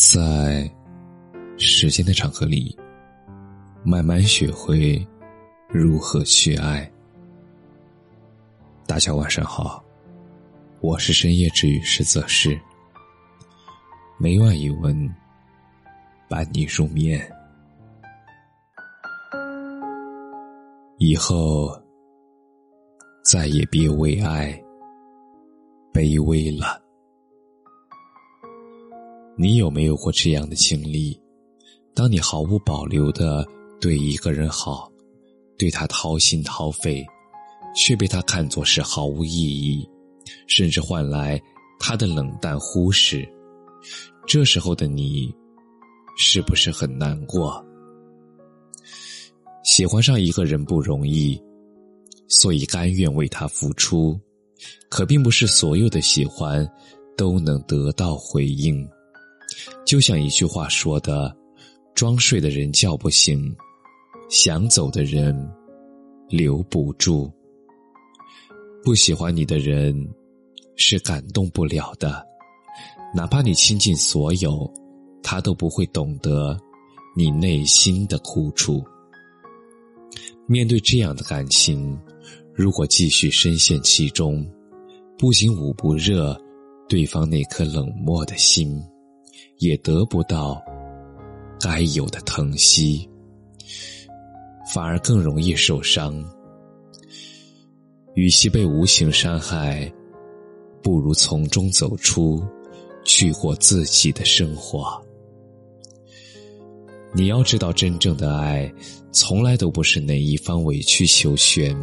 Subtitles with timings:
[0.00, 0.70] 在
[1.56, 2.78] 时间的长河里，
[3.82, 5.04] 慢慢学会
[5.68, 6.88] 如何去爱。
[8.86, 9.84] 大家晚上好，
[10.80, 12.56] 我是深夜治愈师泽师，
[14.20, 15.12] 每晚一文
[16.28, 17.20] 伴你入眠。
[20.98, 21.76] 以后
[23.24, 24.56] 再也别为爱
[25.92, 26.80] 卑微了。
[29.40, 31.16] 你有没有过这样的经历？
[31.94, 33.46] 当你毫无保留的
[33.80, 34.90] 对一个人好，
[35.56, 37.06] 对他掏心掏肺，
[37.72, 39.88] 却被他看作是毫无意义，
[40.48, 41.40] 甚至换来
[41.78, 43.24] 他的冷淡忽视，
[44.26, 45.32] 这时候的你，
[46.16, 47.64] 是不是很难过？
[49.62, 51.40] 喜欢上一个人不容易，
[52.26, 54.18] 所以甘愿为他付出，
[54.88, 56.68] 可并不是所有的喜欢
[57.16, 58.84] 都能得到回应。
[59.84, 61.34] 就像一句话说的
[61.94, 63.54] ：“装睡的人叫不醒，
[64.28, 65.34] 想走的人
[66.28, 67.32] 留不住。
[68.84, 69.94] 不喜欢你的人
[70.76, 72.24] 是感动不了的，
[73.14, 74.70] 哪怕你倾尽所有，
[75.22, 76.56] 他都不会懂得
[77.16, 78.84] 你内心的苦楚。
[80.46, 81.98] 面对这样的感情，
[82.54, 84.46] 如果继续深陷其中，
[85.18, 86.38] 不仅捂不热
[86.88, 88.78] 对方那颗冷漠的心。”
[89.58, 90.62] 也得不到
[91.60, 93.08] 该有的疼惜，
[94.72, 96.24] 反而更容易受伤。
[98.14, 99.92] 与其被无形伤害，
[100.82, 102.44] 不如从中走出，
[103.04, 105.00] 去过自己的生活。
[107.14, 108.72] 你要知道，真正的爱，
[109.12, 111.74] 从来都不是哪一方委曲求全，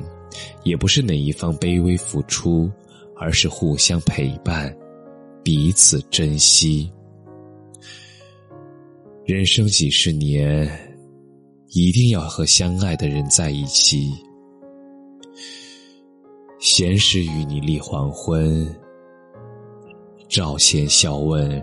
[0.63, 2.69] 也不是哪一方卑微付出，
[3.17, 4.75] 而是互相陪伴，
[5.43, 6.91] 彼此珍惜。
[9.25, 10.69] 人生几十年，
[11.69, 14.13] 一定要和相爱的人在一起。
[16.59, 18.71] 闲时与你立黄昏，
[20.29, 21.59] 照前笑问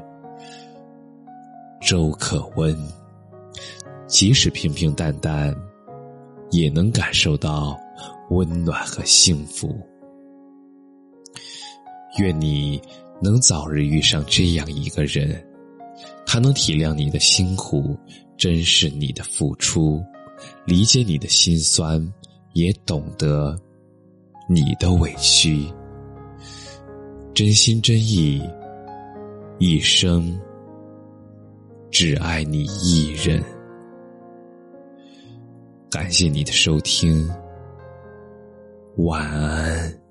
[1.80, 2.76] 粥可温。
[4.08, 5.54] 即使平平淡淡，
[6.50, 7.78] 也能感受到
[8.30, 9.72] 温暖和幸福。
[12.18, 12.82] 愿你
[13.22, 15.40] 能早日遇上这样一个人。
[16.32, 17.94] 他能体谅你的辛苦，
[18.38, 20.02] 珍视你的付出，
[20.64, 22.02] 理解你的心酸，
[22.54, 23.54] 也懂得
[24.48, 25.70] 你的委屈，
[27.34, 28.42] 真心真意，
[29.58, 30.40] 一生
[31.90, 33.44] 只爱你一人。
[35.90, 37.28] 感谢你的收听，
[38.96, 40.01] 晚安。